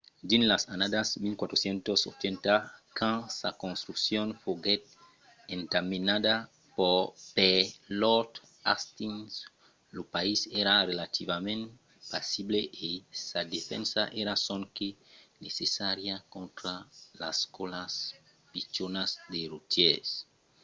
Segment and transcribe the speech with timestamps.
[0.29, 2.53] dins las annadas 1480
[2.97, 4.83] quand sa construccion foguèt
[5.55, 6.33] entamenada
[7.35, 7.59] per
[8.03, 8.31] lord
[8.67, 9.31] hastings
[9.95, 11.63] lo país èra relativament
[12.11, 12.89] pasible e
[13.27, 14.89] sa defensa èra sonque
[15.45, 16.73] necessària contra
[17.21, 17.93] las còlas
[18.51, 20.09] pichonas de rotièrs